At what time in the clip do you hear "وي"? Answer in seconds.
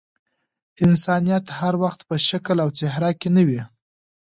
3.47-3.61